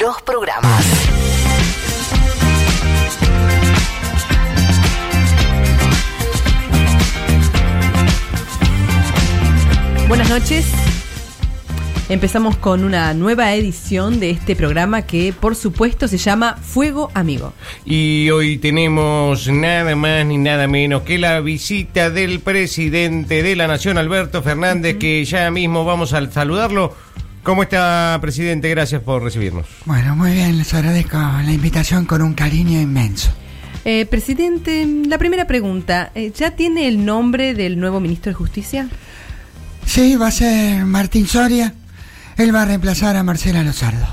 [0.00, 0.84] los programas.
[10.08, 10.66] Buenas noches.
[12.08, 17.52] Empezamos con una nueva edición de este programa que por supuesto se llama Fuego Amigo.
[17.84, 23.68] Y hoy tenemos nada más ni nada menos que la visita del presidente de la
[23.68, 26.94] Nación, Alberto Fernández, que ya mismo vamos a saludarlo.
[27.46, 28.68] ¿Cómo está, presidente?
[28.68, 29.66] Gracias por recibirnos.
[29.84, 33.30] Bueno, muy bien, les agradezco la invitación con un cariño inmenso.
[33.84, 38.88] Eh, presidente, la primera pregunta, eh, ¿ya tiene el nombre del nuevo ministro de Justicia?
[39.84, 41.72] Sí, va a ser Martín Soria.
[42.36, 44.06] Él va a reemplazar a Marcela Lozardo.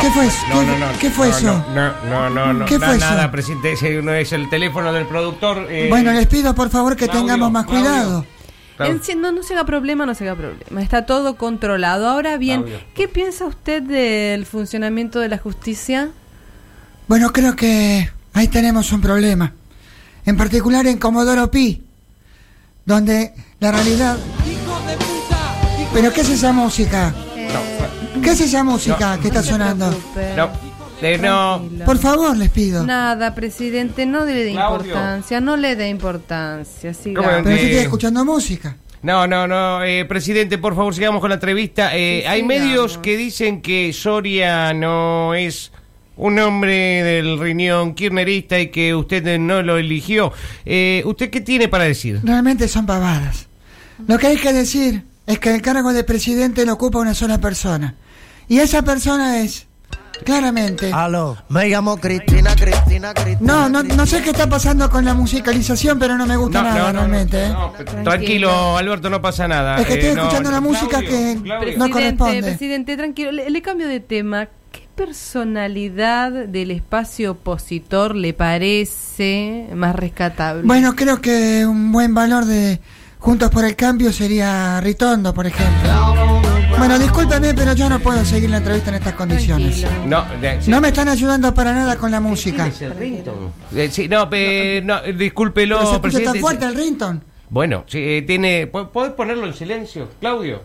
[0.00, 0.36] ¿Qué fue eso?
[0.50, 0.86] No, ¿Qué- no, no.
[1.00, 1.64] qué fue no, eso?
[1.74, 2.64] No, no, no, no.
[2.66, 3.30] ¿Qué na- fue Nada, eso?
[3.32, 3.72] presidente.
[3.72, 5.66] Ese no es el teléfono del productor.
[5.70, 7.84] eh, Bueno, les pido por favor que Claudio, tengamos más Claudio.
[7.90, 8.26] cuidado.
[8.80, 8.94] Claro.
[8.94, 10.80] En sí, no, no se haga problema, no se haga problema.
[10.80, 12.08] Está todo controlado.
[12.08, 12.64] Ahora bien.
[12.94, 16.08] ¿qué piensa usted del funcionamiento de la justicia?
[17.06, 19.52] Bueno, creo que ahí tenemos un problema.
[20.24, 21.82] En particular en Comodoro Pi,
[22.86, 24.16] donde la realidad...
[25.92, 27.14] ¿Pero qué es esa música?
[28.22, 29.90] ¿Qué es esa música que está sonando?
[30.36, 30.50] No,
[31.20, 31.68] no.
[31.84, 32.84] Por favor, les pido.
[32.84, 34.86] Nada, presidente, no le dé Claudio.
[34.86, 36.94] importancia, no le dé importancia.
[36.94, 37.20] siga.
[37.22, 38.76] ¿Cómo Pero yo estoy escuchando música.
[39.02, 41.96] No, no, no, eh, presidente, por favor, sigamos con la entrevista.
[41.96, 42.48] Eh, Sí, hay sigamos.
[42.66, 45.72] medios que dicen que Soria no es
[46.16, 50.32] un hombre del riñón kirchnerista y que usted no lo eligió.
[50.66, 52.20] Eh, ¿Usted qué tiene para decir?
[52.22, 53.46] Realmente son pavadas.
[54.06, 57.38] Lo que hay que decir es que el cargo de presidente lo ocupa una sola
[57.38, 57.94] persona.
[58.48, 59.66] Y esa persona es,
[60.24, 60.92] claramente...
[60.92, 63.38] Aló, me llamo Cristina, Cristina, Cristina.
[63.40, 66.92] No, no, no sé qué está pasando con la musicalización, pero no me gusta nada
[66.92, 67.46] realmente.
[67.46, 67.48] ¿eh?
[67.52, 67.72] no,
[68.04, 69.78] tranquilo, Alberto, no pasa nada.
[69.80, 71.78] Es que estoy Eh, no, escuchando una Claudio, música que- Claudio.
[71.78, 72.42] no corresponde.
[72.42, 74.48] presidente, tranquilo, le, le cambio de tema.
[74.72, 80.62] ¿Qué personalidad del espacio opositor le parece más rescatable?
[80.64, 82.80] Bueno, creo que un buen valor de
[83.20, 85.90] Juntos por el Cambio sería Ritondo, por ejemplo.
[86.78, 89.84] Bueno, discúlpeme, pero yo no puedo seguir la entrevista en estas condiciones.
[90.06, 90.70] No, de- sí.
[90.70, 92.62] No me están ayudando para nada con la música.
[92.64, 93.48] ¿Quién es el ringtone?
[93.76, 96.32] Eh, sí, no, pe- no, eh, discúlpelo, Pero se presidente.
[96.32, 97.22] tan fuerte el rington.
[97.50, 98.66] Bueno, sí, eh, tiene.
[98.66, 100.62] ¿po- ¿Podés ponerlo en silencio, Claudio?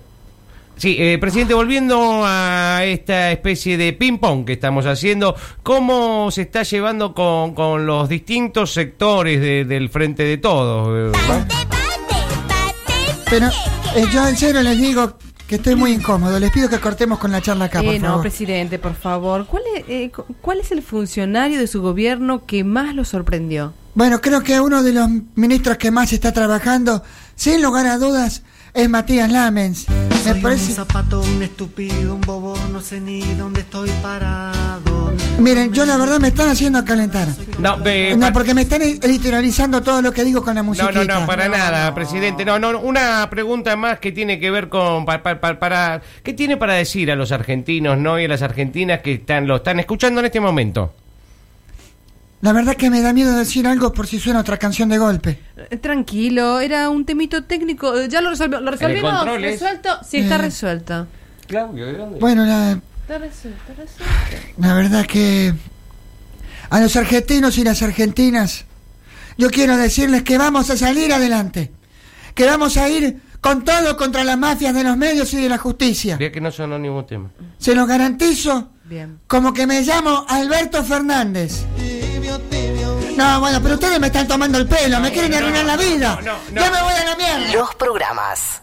[0.78, 6.64] Sí, eh, presidente, volviendo a esta especie de ping-pong que estamos haciendo, ¿cómo se está
[6.64, 11.14] llevando con, con los distintos sectores de- del frente de todos?
[11.14, 11.75] eh.
[13.30, 13.48] Pero
[13.96, 16.40] eh, yo en serio les digo que estoy muy incómodo.
[16.40, 18.22] Les pido que cortemos con la charla acá, por Eh, no, favor.
[18.22, 19.46] presidente, por favor.
[19.46, 23.74] ¿Cuál es, eh, cu- ¿Cuál es el funcionario de su gobierno que más lo sorprendió?
[23.94, 27.04] Bueno, creo que uno de los ministros que más está trabajando,
[27.36, 28.44] sin lugar a dudas,
[28.74, 29.86] es Matías Lamens.
[29.90, 34.85] Me Soy un zapato, un estúpido, un bobo, no sé ni dónde estoy parado.
[35.40, 37.28] Miren, yo la verdad me están haciendo calentar.
[37.60, 41.04] No, No, porque me están editorializando todo lo que digo con la no, musiquita.
[41.04, 42.46] no, no, para nada, presidente.
[42.46, 46.34] No, no, una pregunta más que tiene que ver con pa- pa- pa- para ¿qué
[46.34, 49.80] tiene para decir a los argentinos, no y a las argentinas que están lo están
[49.80, 50.94] escuchando en este momento?
[52.42, 55.40] La verdad que me da miedo decir algo por si suena otra canción de golpe.
[55.70, 57.98] Eh, Tranquilo, era un temito técnico.
[57.98, 59.26] eh, ¿Ya lo, resolvi- lo resolvimos?
[59.42, 59.90] ¿Resuelto?
[60.08, 60.40] Sí, está Eh.
[60.40, 61.08] resuelto.
[61.48, 62.20] Claudio, ¿de dónde?
[62.20, 62.80] Bueno, la,
[64.58, 65.54] La verdad que
[66.70, 68.66] a los argentinos y las argentinas,
[69.38, 71.72] yo quiero decirles que vamos a salir adelante.
[72.34, 75.58] Que vamos a ir con todo contra las mafias de los medios y de la
[75.58, 76.18] justicia.
[76.18, 77.30] Diría que no sonó ningún tema.
[77.58, 79.20] Se lo garantizo Bien.
[79.28, 81.64] como que me llamo Alberto Fernández.
[83.16, 86.20] No, bueno, pero ustedes me están tomando el pelo, me quieren arruinar la vida.
[86.22, 86.62] no, no.
[86.62, 87.54] Ya me voy a la mierda.
[87.54, 88.62] Los programas.